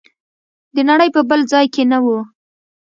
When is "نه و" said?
1.91-2.07